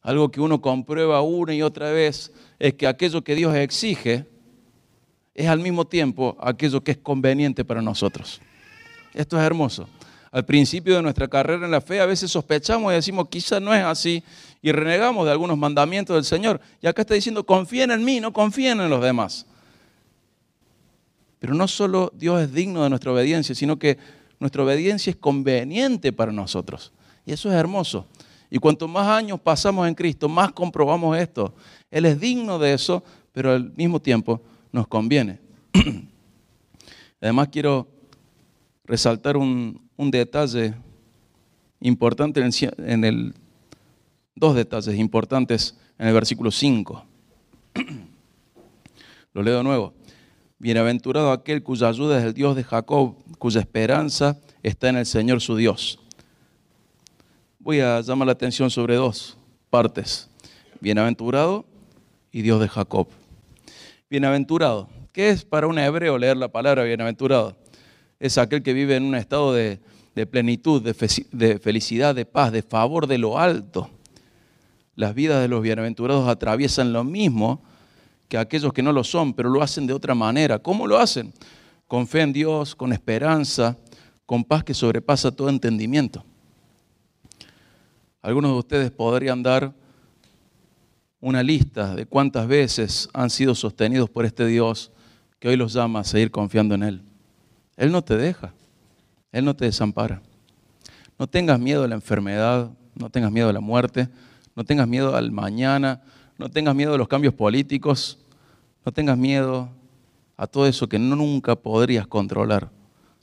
[0.00, 4.26] Algo que uno comprueba una y otra vez es que aquello que Dios exige
[5.34, 8.40] es al mismo tiempo aquello que es conveniente para nosotros.
[9.14, 9.88] Esto es hermoso.
[10.30, 13.74] Al principio de nuestra carrera en la fe a veces sospechamos y decimos, quizás no
[13.74, 14.22] es así,
[14.62, 16.60] y renegamos de algunos mandamientos del Señor.
[16.80, 19.46] Y acá está diciendo, confíen en mí, no confíen en los demás.
[21.38, 23.98] Pero no solo Dios es digno de nuestra obediencia, sino que
[24.38, 26.92] nuestra obediencia es conveniente para nosotros.
[27.26, 28.06] Y eso es hermoso.
[28.48, 31.54] Y cuanto más años pasamos en Cristo, más comprobamos esto.
[31.90, 34.40] Él es digno de eso, pero al mismo tiempo
[34.72, 35.38] nos conviene.
[37.20, 37.86] Además quiero
[38.84, 40.74] resaltar un, detalle
[41.80, 43.34] importante en el,
[44.34, 47.04] dos detalles importantes en el versículo 5.
[49.34, 49.94] Lo leo de nuevo.
[50.58, 55.40] Bienaventurado aquel cuya ayuda es el Dios de Jacob, cuya esperanza está en el Señor
[55.40, 55.98] su Dios.
[57.58, 59.36] Voy a llamar la atención sobre dos
[59.70, 60.28] partes.
[60.80, 61.64] Bienaventurado
[62.32, 63.08] y Dios de Jacob.
[64.12, 64.90] Bienaventurado.
[65.10, 67.56] ¿Qué es para un hebreo leer la palabra bienaventurado?
[68.20, 69.80] Es aquel que vive en un estado de,
[70.30, 73.88] plenitud, de felicidad, de paz, de favor de lo alto.
[74.96, 77.62] Las vidas de los bienaventurados atraviesan lo mismo
[78.28, 80.58] que aquellos que no lo son, pero lo hacen de otra manera.
[80.58, 81.32] ¿Cómo lo hacen?
[81.86, 83.78] Con fe en Dios, con esperanza,
[84.26, 86.22] con paz que sobrepasa todo entendimiento.
[88.20, 89.72] Algunos de ustedes podrían dar
[91.22, 94.90] una lista de cuántas veces han sido sostenidos por este Dios
[95.38, 97.02] que hoy los llama a seguir confiando en Él.
[97.76, 98.52] Él no te deja,
[99.30, 100.20] Él no te desampara.
[101.18, 104.08] No tengas miedo a la enfermedad, no tengas miedo a la muerte,
[104.56, 106.02] no tengas miedo al mañana,
[106.38, 108.18] no tengas miedo a los cambios políticos,
[108.84, 109.68] no tengas miedo
[110.36, 112.68] a todo eso que nunca podrías controlar.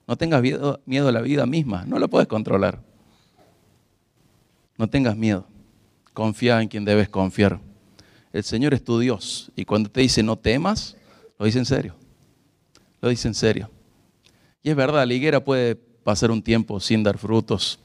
[0.08, 2.82] No tengas miedo, a la vida misma, no la puedes controlar.
[4.78, 5.46] No tengas miedo,
[6.14, 7.60] confía en quien debes confiar.
[8.32, 10.96] El Señor es tu Dios y cuando te dice no temas,
[11.38, 11.96] lo dice en serio.
[13.02, 13.70] Lo dice en serio.
[14.62, 17.80] Y es verdad, la higuera puede pasar un tiempo sin dar frutos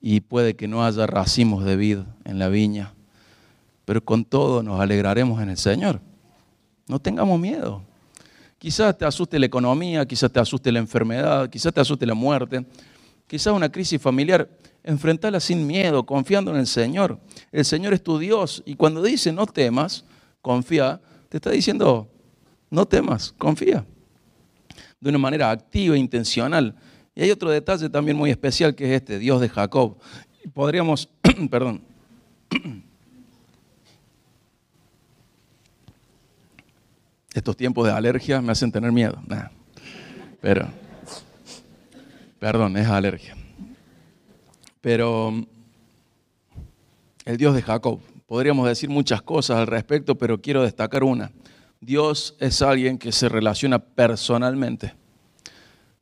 [0.00, 2.92] y puede que no haya racimos de vid en la viña,
[3.84, 6.00] pero con todo nos alegraremos en el Señor.
[6.88, 7.82] No tengamos miedo.
[8.58, 12.64] Quizás te asuste la economía, quizás te asuste la enfermedad, quizás te asuste la muerte,
[13.26, 14.48] quizás una crisis familiar.
[14.84, 17.20] Enfrentala sin miedo, confiando en el Señor.
[17.52, 20.04] El Señor es tu Dios y cuando dice no temas,
[20.40, 22.10] confía, te está diciendo
[22.70, 23.86] no temas, confía.
[25.00, 26.74] De una manera activa intencional.
[27.14, 29.98] Y hay otro detalle también muy especial que es este, Dios de Jacob.
[30.54, 31.08] Podríamos,
[31.50, 31.82] perdón,
[37.34, 39.20] estos tiempos de alergia me hacen tener miedo.
[40.40, 40.68] Pero,
[42.42, 43.36] perdón, es alergia.
[44.80, 45.32] Pero
[47.24, 51.30] el Dios de Jacob, podríamos decir muchas cosas al respecto, pero quiero destacar una.
[51.80, 54.92] Dios es alguien que se relaciona personalmente.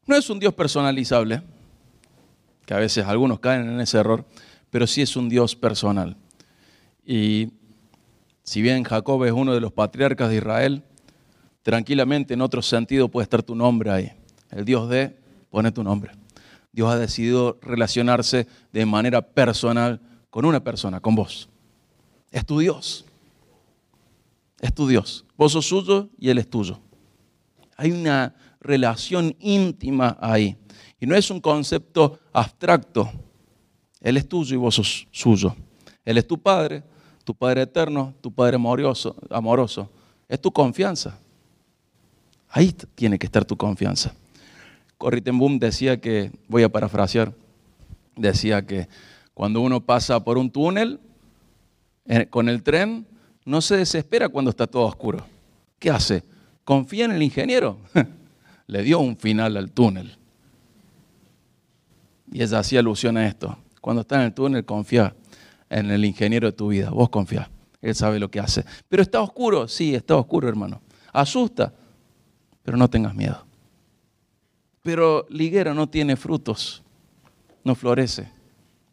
[0.07, 1.42] No es un Dios personalizable,
[2.64, 4.24] que a veces algunos caen en ese error,
[4.70, 6.16] pero sí es un Dios personal.
[7.05, 7.50] Y
[8.44, 10.85] si bien Jacob es uno de los patriarcas de Israel,
[11.62, 14.12] tranquilamente en otro sentido puede estar tu nombre ahí.
[14.50, 15.14] El Dios de,
[15.50, 16.12] pone tu nombre.
[16.72, 21.48] Dios ha decidido relacionarse de manera personal con una persona, con vos.
[22.30, 23.04] Es tu Dios.
[24.61, 25.24] Es tu Dios.
[25.37, 26.78] Vos sos suyo y Él es tuyo.
[27.76, 30.56] Hay una relación íntima ahí.
[31.00, 33.11] Y no es un concepto abstracto.
[34.00, 35.56] Él es tuyo y vos sos suyo.
[36.04, 36.83] Él es tu Padre,
[37.24, 39.16] tu Padre eterno, tu Padre amoroso.
[39.30, 39.90] amoroso.
[40.28, 41.18] Es tu confianza.
[42.50, 44.14] Ahí tiene que estar tu confianza.
[45.00, 47.32] Corrie Boom decía que, voy a parafrasear,
[48.16, 48.86] decía que
[49.32, 51.00] cuando uno pasa por un túnel
[52.04, 53.06] eh, con el tren,
[53.46, 55.24] no se desespera cuando está todo oscuro.
[55.78, 56.22] ¿Qué hace?
[56.64, 57.78] Confía en el ingeniero.
[58.66, 60.18] Le dio un final al túnel.
[62.30, 63.56] Y ella hacía alusión a esto.
[63.80, 65.14] Cuando está en el túnel, confía
[65.70, 66.90] en el ingeniero de tu vida.
[66.90, 67.48] Vos confía.
[67.80, 68.66] Él sabe lo que hace.
[68.90, 69.66] Pero está oscuro.
[69.66, 70.82] Sí, está oscuro, hermano.
[71.10, 71.72] Asusta
[72.62, 73.44] pero no tengas miedo.
[74.83, 76.83] Pero liguera no tiene frutos,
[77.64, 78.31] no florece.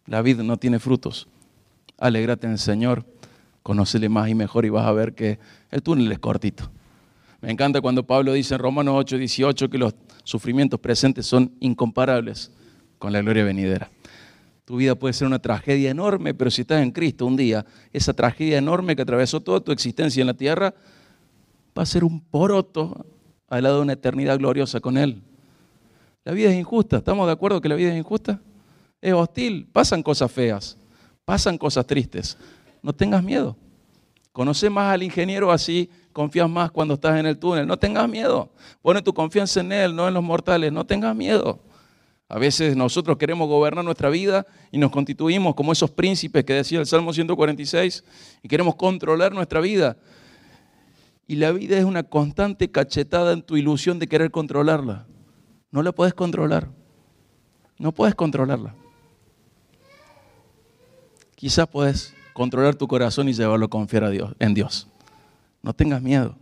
[0.05, 1.27] La vida no tiene frutos.
[1.97, 3.05] Alégrate en el Señor,
[3.63, 5.39] conócele más y mejor y vas a ver que
[5.71, 6.69] el túnel es cortito.
[7.41, 12.51] Me encanta cuando Pablo dice en Romanos 8, 18 que los sufrimientos presentes son incomparables
[12.97, 13.89] con la gloria venidera.
[14.65, 18.13] Tu vida puede ser una tragedia enorme, pero si estás en Cristo un día, esa
[18.13, 20.73] tragedia enorme que atravesó toda tu existencia en la tierra
[21.77, 23.05] va a ser un poroto
[23.47, 25.21] al lado de una eternidad gloriosa con Él.
[26.27, 28.41] La vida es injusta, ¿estamos de acuerdo que la vida es injusta?
[28.99, 30.77] Es hostil, pasan cosas feas,
[31.23, 32.37] pasan cosas tristes.
[32.81, 33.55] No tengas miedo.
[34.33, 37.65] Conoce más al ingeniero así, confías más cuando estás en el túnel.
[37.65, 38.49] No tengas miedo.
[38.81, 40.69] Pone tu confianza en Él, no en los mortales.
[40.69, 41.61] No tengas miedo.
[42.27, 46.81] A veces nosotros queremos gobernar nuestra vida y nos constituimos como esos príncipes que decía
[46.81, 48.03] el Salmo 146
[48.43, 49.95] y queremos controlar nuestra vida.
[51.25, 55.07] Y la vida es una constante cachetada en tu ilusión de querer controlarla.
[55.77, 56.67] No la puedes controlar.
[57.77, 58.73] No puedes controlarla.
[61.35, 64.87] Quizás puedes controlar tu corazón y llevarlo a confiar a Dios, en Dios.
[65.61, 66.35] No tengas miedo.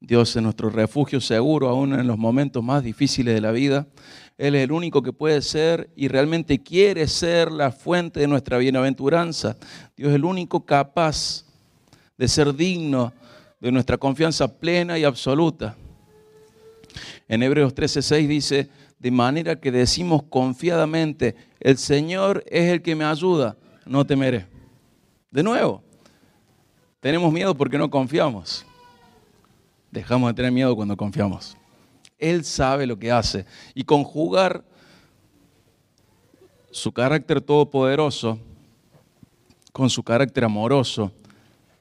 [0.00, 3.86] Dios es nuestro refugio seguro, aún en los momentos más difíciles de la vida.
[4.38, 8.56] Él es el único que puede ser y realmente quiere ser la fuente de nuestra
[8.56, 9.58] bienaventuranza.
[9.94, 11.44] Dios es el único capaz
[12.16, 13.12] de ser digno
[13.60, 15.76] de nuestra confianza plena y absoluta.
[17.28, 23.04] En Hebreos 13:6 dice, de manera que decimos confiadamente, el Señor es el que me
[23.04, 24.46] ayuda, no temeré.
[25.30, 25.82] De nuevo,
[27.00, 28.64] tenemos miedo porque no confiamos.
[29.90, 31.56] Dejamos de tener miedo cuando confiamos.
[32.18, 33.44] Él sabe lo que hace.
[33.74, 34.64] Y conjugar
[36.70, 38.38] su carácter todopoderoso
[39.72, 41.12] con su carácter amoroso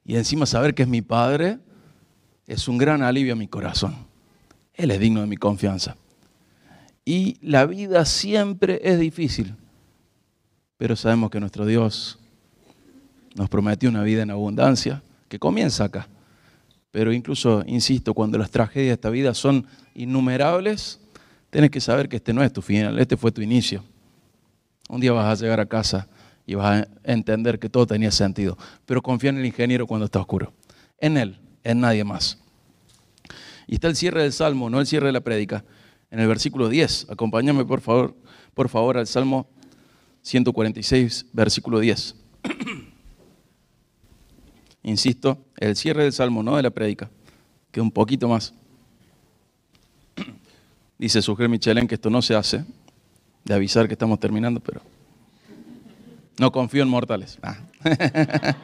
[0.06, 1.60] y encima saber que es mi Padre
[2.48, 4.11] es un gran alivio a mi corazón.
[4.82, 5.96] Él es digno de mi confianza.
[7.06, 9.56] Y la vida siempre es difícil,
[10.78, 12.18] pero sabemos que nuestro Dios
[13.36, 16.08] nos prometió una vida en abundancia que comienza acá.
[16.90, 21.00] Pero incluso, insisto, cuando las tragedias de esta vida son innumerables,
[21.52, 23.84] tienes que saber que este no es tu final, este fue tu inicio.
[24.90, 26.08] Un día vas a llegar a casa
[26.48, 28.58] y vas a entender que todo tenía sentido.
[28.88, 30.52] Pero confía en el ingeniero cuando está oscuro.
[30.98, 32.40] En él, en nadie más.
[33.72, 35.64] Y está el cierre del Salmo, no el cierre de la prédica.
[36.12, 38.14] En el versículo 10, acompáñame por favor,
[38.54, 39.48] por favor al Salmo
[40.24, 42.16] 146, versículo 10.
[44.84, 47.10] Insisto, el cierre del Salmo, no de la prédica.
[47.72, 48.54] que un poquito más.
[51.00, 52.66] Dice Suger Michelén que esto no se hace,
[53.46, 54.82] de avisar que estamos terminando, pero
[56.38, 57.40] no confío en mortales.
[57.42, 57.58] Ah.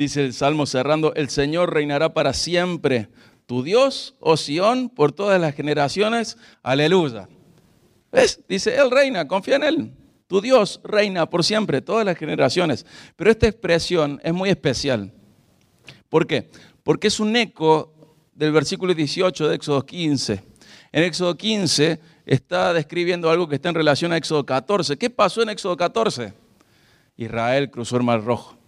[0.00, 3.10] Dice el Salmo cerrando, el Señor reinará para siempre.
[3.44, 6.38] Tu Dios, oh Sión, por todas las generaciones.
[6.62, 7.28] Aleluya.
[8.10, 8.40] ¿Ves?
[8.48, 9.92] Dice, Él reina, confía en Él.
[10.26, 12.86] Tu Dios reina por siempre, todas las generaciones.
[13.14, 15.12] Pero esta expresión es muy especial.
[16.08, 16.48] ¿Por qué?
[16.82, 17.92] Porque es un eco
[18.34, 20.42] del versículo 18 de Éxodo 15.
[20.92, 24.96] En Éxodo 15 está describiendo algo que está en relación a Éxodo 14.
[24.96, 26.32] ¿Qué pasó en Éxodo 14?
[27.18, 28.59] Israel cruzó el Mar Rojo.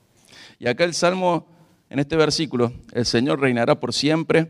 [0.62, 1.48] Y acá el Salmo,
[1.90, 4.48] en este versículo, el Señor reinará por siempre,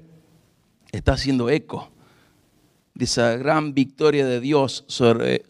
[0.91, 1.89] está haciendo eco
[2.93, 5.43] de esa gran victoria de Dios sobre,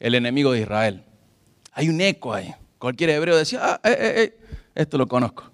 [0.00, 1.04] el enemigo de Israel.
[1.70, 2.52] Hay un eco ahí.
[2.80, 5.44] Cualquier hebreo decía, ah, eh, eh, eh, esto lo conozco.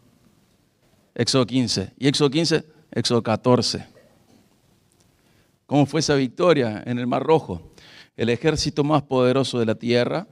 [1.14, 1.92] Éxodo 15.
[1.98, 3.84] Y Éxodo 15, Éxodo 14.
[5.66, 7.74] ¿Cómo fue esa victoria en el Mar Rojo?
[8.16, 10.26] El ejército más poderoso de la tierra,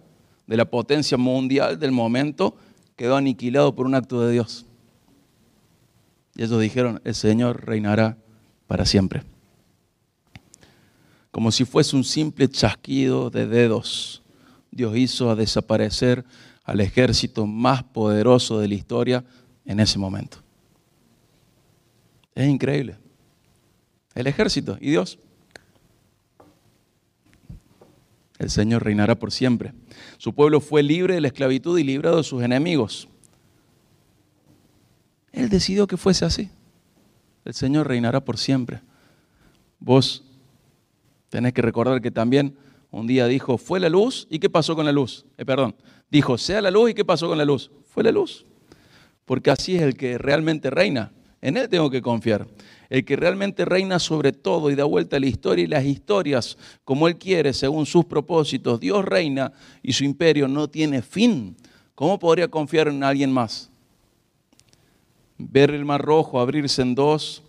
[0.47, 2.57] de la potencia mundial del momento,
[3.01, 4.67] quedó aniquilado por un acto de Dios.
[6.35, 8.19] Y ellos dijeron, el Señor reinará
[8.67, 9.23] para siempre.
[11.31, 14.23] Como si fuese un simple chasquido de dedos,
[14.71, 16.27] Dios hizo desaparecer
[16.63, 19.25] al ejército más poderoso de la historia
[19.65, 20.37] en ese momento.
[22.35, 22.99] Es increíble.
[24.15, 25.19] El ejército y Dios.
[28.40, 29.74] El Señor reinará por siempre.
[30.16, 33.07] Su pueblo fue libre de la esclavitud y librado de sus enemigos.
[35.31, 36.50] Él decidió que fuese así.
[37.44, 38.81] El Señor reinará por siempre.
[39.79, 40.24] Vos
[41.29, 42.57] tenés que recordar que también
[42.90, 45.26] un día dijo, fue la luz, ¿y qué pasó con la luz?
[45.37, 45.76] Eh, perdón,
[46.11, 47.70] dijo, sea la luz, ¿y qué pasó con la luz?
[47.90, 48.46] Fue la luz.
[49.26, 51.12] Porque así es el que realmente reina.
[51.42, 52.46] En Él tengo que confiar
[52.90, 56.59] el que realmente reina sobre todo y da vuelta a la historia y las historias
[56.85, 58.81] como Él quiere, según sus propósitos.
[58.81, 61.57] Dios reina y su imperio no tiene fin.
[61.94, 63.70] ¿Cómo podría confiar en alguien más?
[65.38, 67.44] Ver el mar rojo abrirse en dos,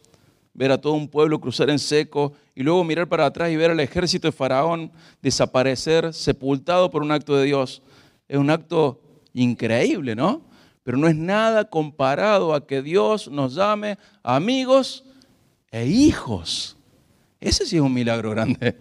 [0.54, 3.72] ver a todo un pueblo cruzar en seco y luego mirar para atrás y ver
[3.72, 4.92] al ejército de Faraón
[5.24, 7.82] desaparecer, sepultado por un acto de Dios.
[8.28, 9.02] Es un acto
[9.34, 10.51] increíble, ¿no?
[10.84, 15.04] Pero no es nada comparado a que Dios nos llame amigos
[15.72, 16.76] e hijos.
[17.40, 18.78] Ese sí es un milagro grande.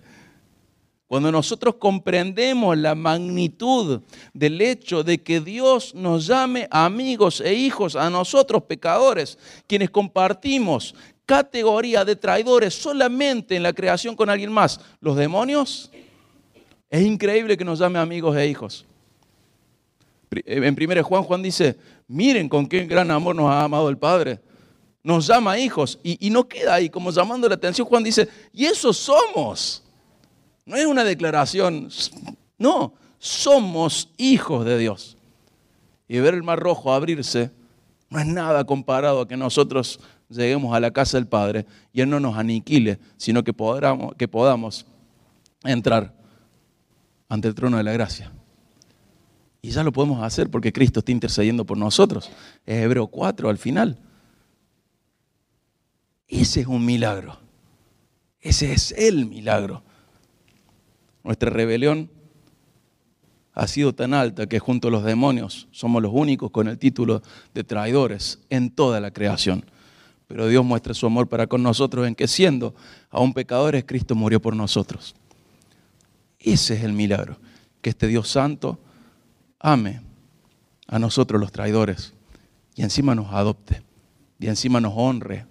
[1.06, 4.00] Cuando nosotros comprendemos la magnitud
[4.32, 9.36] del hecho de que Dios nos llame amigos e hijos a nosotros pecadores,
[9.66, 10.94] quienes compartimos
[11.26, 15.90] categoría de traidores solamente en la creación con alguien más, los demonios,
[16.88, 18.86] es increíble que nos llame amigos e hijos.
[20.30, 24.40] En 1 Juan, Juan dice, miren con qué gran amor nos ha amado el Padre
[25.02, 25.98] nos llama hijos.
[26.02, 27.86] Y, no queda ahí como llamando la atención.
[27.86, 29.82] Juan dice, y eso somos.
[30.64, 31.88] No es una declaración,
[32.58, 35.16] no, somos hijos de Dios.
[36.06, 37.50] Y ver el mar rojo abrirse
[38.08, 42.10] no es nada comparado a que nosotros lleguemos a la casa del Padre y Él
[42.10, 44.86] no nos aniquile, sino que podamos
[45.64, 46.12] entrar
[47.28, 48.32] ante el trono de la gracia.
[49.62, 52.30] Y ya lo podemos hacer porque Cristo está intercediendo por nosotros.
[52.64, 53.98] Es Hebreo 4 al final.
[56.28, 57.38] Ese es un milagro.
[58.40, 59.82] Ese es el milagro.
[61.22, 62.08] Nuestra rebelión
[63.52, 67.22] ha sido tan alta que junto a los demonios somos los únicos con el título
[67.52, 69.64] de traidores en toda la creación.
[70.28, 72.74] Pero Dios muestra su amor para con nosotros en que siendo
[73.10, 75.14] aún pecadores, Cristo murió por nosotros.
[76.38, 77.36] Ese es el milagro,
[77.82, 78.78] que este Dios santo
[79.60, 80.00] ame
[80.88, 82.14] a nosotros los traidores
[82.74, 83.82] y encima nos adopte
[84.38, 85.46] y encima nos honre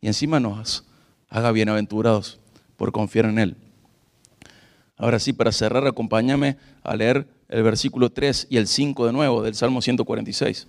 [0.00, 0.84] y encima nos
[1.30, 2.40] haga bienaventurados
[2.76, 3.56] por confiar en Él.
[4.96, 9.42] Ahora sí, para cerrar, acompáñame a leer el versículo 3 y el 5 de nuevo
[9.42, 10.68] del Salmo 146.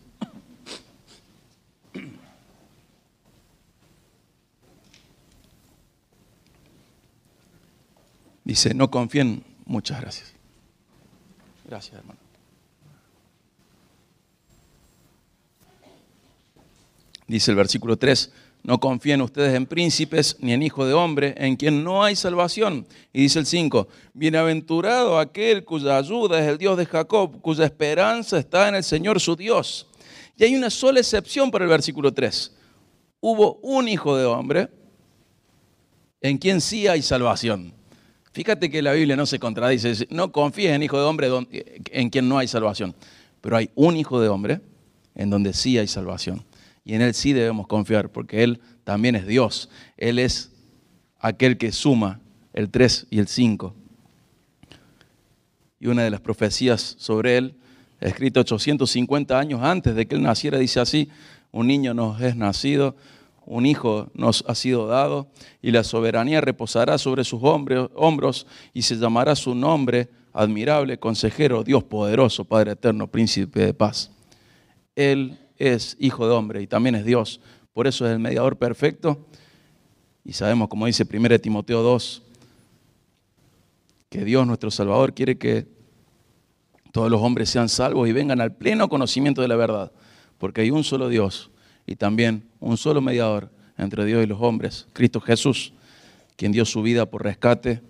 [8.43, 10.33] Dice, no confíen, muchas gracias.
[11.67, 12.24] Gracias, hermano.
[17.27, 18.31] Dice el versículo 3,
[18.63, 22.87] no confíen ustedes en príncipes ni en hijo de hombre, en quien no hay salvación.
[23.13, 28.39] Y dice el 5, bienaventurado aquel cuya ayuda es el Dios de Jacob, cuya esperanza
[28.39, 29.87] está en el Señor su Dios.
[30.37, 32.51] Y hay una sola excepción para el versículo 3.
[33.21, 34.69] Hubo un hijo de hombre
[36.21, 37.71] en quien sí hay salvación.
[38.33, 41.29] Fíjate que la Biblia no se contradice, no confíes en hijo de hombre
[41.91, 42.95] en quien no hay salvación.
[43.41, 44.59] Pero hay un hijo de hombre
[45.13, 46.43] en donde sí hay salvación.
[46.85, 49.69] Y en Él sí debemos confiar, porque Él también es Dios.
[49.97, 50.53] Él es
[51.19, 52.21] aquel que suma
[52.53, 53.73] el 3 y el 5.
[55.79, 57.55] Y una de las profecías sobre Él,
[57.99, 61.09] escrita 850 años antes de que Él naciera, dice así,
[61.51, 62.95] un niño nos es nacido,
[63.47, 65.27] un hijo nos ha sido dado,
[65.61, 71.83] y la soberanía reposará sobre sus hombros, y se llamará su nombre admirable, consejero, Dios
[71.83, 74.11] poderoso, Padre eterno, príncipe de paz.
[74.95, 77.39] Él es hijo de hombre y también es Dios,
[77.73, 79.25] por eso es el mediador perfecto.
[80.23, 82.23] Y sabemos, como dice 1 Timoteo 2,
[84.09, 85.67] que Dios nuestro Salvador quiere que
[86.91, 89.91] todos los hombres sean salvos y vengan al pleno conocimiento de la verdad,
[90.37, 91.51] porque hay un solo Dios
[91.85, 95.73] y también un solo mediador entre Dios y los hombres, Cristo Jesús,
[96.37, 97.81] quien dio su vida por rescate.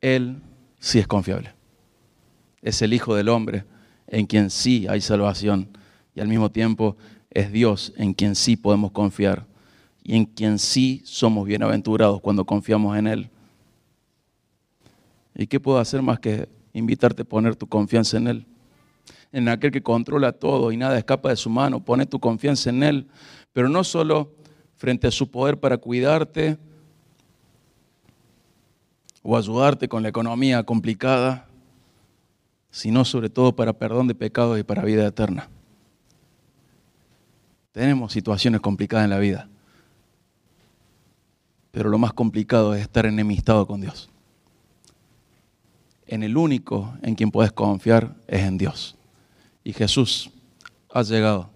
[0.00, 0.40] Él
[0.80, 1.52] sí es confiable.
[2.62, 3.64] Es el Hijo del Hombre
[4.08, 5.68] en quien sí hay salvación
[6.14, 6.96] y al mismo tiempo
[7.30, 9.46] es Dios en quien sí podemos confiar
[10.02, 13.30] y en quien sí somos bienaventurados cuando confiamos en Él.
[15.34, 18.46] ¿Y qué puedo hacer más que invitarte a poner tu confianza en Él?
[19.30, 21.84] En aquel que controla todo y nada escapa de su mano.
[21.84, 23.08] Pone tu confianza en Él,
[23.52, 24.32] pero no solo
[24.76, 26.56] frente a su poder para cuidarte
[29.22, 31.48] o ayudarte con la economía complicada,
[32.70, 35.48] sino sobre todo para perdón de pecados y para vida eterna.
[37.72, 39.48] Tenemos situaciones complicadas en la vida,
[41.70, 44.10] pero lo más complicado es estar enemistado con Dios
[46.08, 48.96] en el único en quien puedes confiar es en Dios.
[49.62, 50.30] Y Jesús
[50.90, 51.50] ha llegado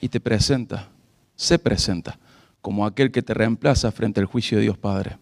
[0.00, 0.88] y te presenta,
[1.34, 2.18] se presenta
[2.60, 5.16] como aquel que te reemplaza frente al juicio de Dios Padre.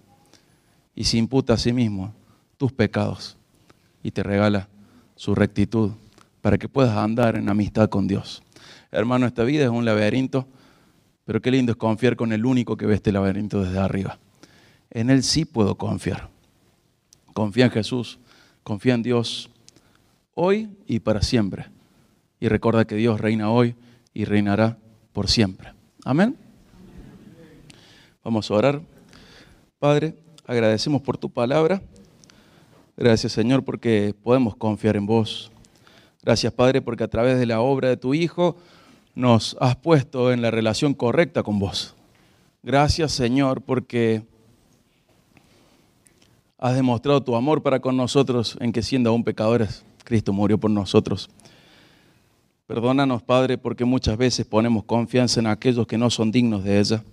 [0.95, 2.13] Y se imputa a sí mismo
[2.57, 3.37] tus pecados
[4.05, 4.69] y te regala
[5.17, 5.93] su rectitud
[6.43, 8.43] para que puedas andar en amistad con Dios.
[8.93, 10.47] Hermano, esta vida es un laberinto,
[11.25, 14.19] pero qué lindo es confiar con el único que ve este laberinto desde arriba.
[14.91, 16.29] En Él sí puedo confiar.
[17.33, 18.21] Confía en Jesús,
[18.63, 19.51] confía en Dios
[20.35, 21.67] hoy y para siempre.
[22.39, 23.75] Y recuerda que Dios reina hoy
[24.13, 24.77] y reinará
[25.15, 25.73] por siempre.
[26.05, 26.37] Amén.
[28.23, 28.83] Vamos a orar.
[29.79, 30.15] Padre,
[30.47, 31.81] agradecemos por tu palabra.
[32.97, 35.51] Gracias Señor porque podemos confiar en vos.
[36.23, 38.57] Gracias Padre porque a través de la obra de tu Hijo
[39.15, 41.95] nos has puesto en la relación correcta con vos.
[42.63, 44.23] Gracias Señor porque
[46.59, 50.71] has demostrado tu amor para con nosotros en que siendo aún pecadores, Cristo murió por
[50.71, 51.29] nosotros.
[52.67, 57.05] Perdónanos, Padre, porque muchas veces ponemos confianza en aquellos que no son dignos de ella,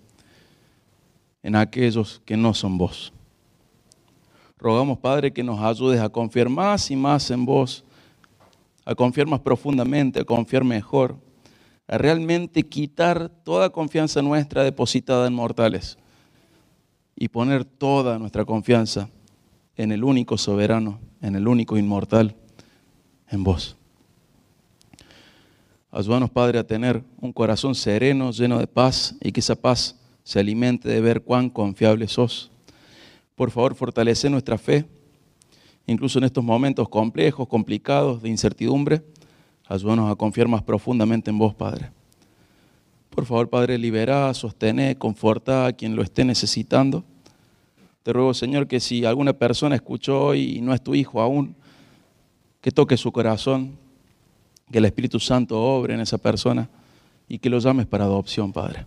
[1.43, 3.11] en aquellos que no son vos.
[4.61, 7.83] Rogamos, Padre, que nos ayudes a confiar más y más en vos,
[8.85, 11.17] a confiar más profundamente, a confiar mejor,
[11.87, 15.97] a realmente quitar toda confianza nuestra depositada en mortales
[17.15, 19.09] y poner toda nuestra confianza
[19.77, 22.35] en el único soberano, en el único inmortal,
[23.31, 23.75] en vos.
[25.89, 30.39] Ayúdanos, Padre, a tener un corazón sereno, lleno de paz, y que esa paz se
[30.39, 32.50] alimente de ver cuán confiable sos.
[33.35, 34.85] Por favor, fortalece nuestra fe,
[35.87, 39.03] incluso en estos momentos complejos, complicados, de incertidumbre.
[39.67, 41.91] Ayúdanos a confiar más profundamente en vos, Padre.
[43.09, 47.03] Por favor, Padre, libera, sostener, conforta a quien lo esté necesitando.
[48.03, 51.55] Te ruego, Señor, que si alguna persona escuchó y no es tu hijo aún,
[52.61, 53.77] que toque su corazón,
[54.71, 56.69] que el Espíritu Santo obre en esa persona
[57.27, 58.85] y que lo llames para adopción, Padre.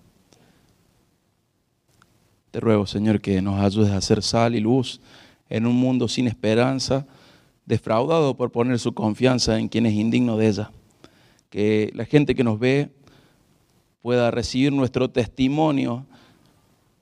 [2.55, 5.01] Te ruego, Señor, que nos ayudes a hacer sal y luz
[5.49, 7.05] en un mundo sin esperanza,
[7.67, 10.71] defraudado por poner su confianza en quien es indigno de ella.
[11.51, 12.91] Que la gente que nos ve
[14.03, 16.07] pueda recibir nuestro testimonio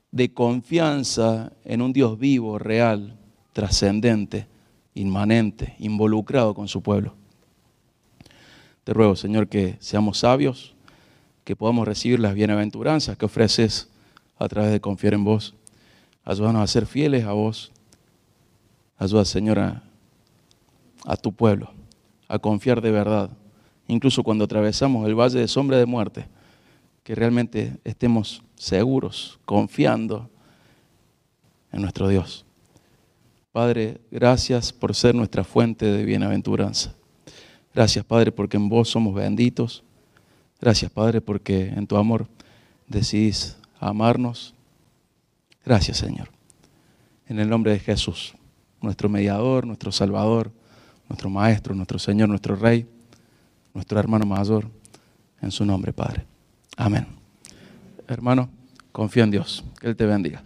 [0.09, 3.15] de confianza en un Dios vivo, real,
[3.53, 4.47] trascendente,
[4.95, 7.13] inmanente, involucrado con su pueblo.
[8.85, 10.73] Te ruego, Señor, que seamos sabios,
[11.43, 13.92] que podamos recibir las bienaventuranzas que ofreces
[14.37, 15.55] a través de confiar en vos.
[16.23, 17.71] Ayúdanos a ser fieles a vos.
[18.97, 19.83] Ayuda, Señor, a,
[21.05, 21.71] a tu pueblo,
[22.27, 23.29] a confiar de verdad,
[23.87, 26.25] incluso cuando atravesamos el valle de sombra de muerte
[27.03, 30.29] que realmente estemos seguros, confiando
[31.71, 32.45] en nuestro Dios.
[33.51, 36.95] Padre, gracias por ser nuestra fuente de bienaventuranza.
[37.73, 39.83] Gracias, Padre, porque en vos somos benditos.
[40.61, 42.27] Gracias, Padre, porque en tu amor
[43.89, 44.53] amarnos.
[45.65, 46.29] Gracias, Señor.
[47.27, 48.33] En el nombre de Jesús,
[48.81, 50.51] nuestro mediador, nuestro Salvador,
[51.09, 52.87] nuestro Maestro, nuestro Señor, nuestro Rey.
[53.73, 54.69] nuestro hermano mayor,
[55.41, 56.25] en su nombre, Padre.
[56.77, 57.07] Amén.
[58.07, 58.47] Hermano,
[58.91, 59.63] confía en Dios.
[59.79, 60.43] Que Él te bendiga.